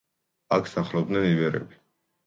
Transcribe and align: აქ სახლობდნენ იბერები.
აქ 0.57 0.71
სახლობდნენ 0.73 1.31
იბერები. 1.37 1.83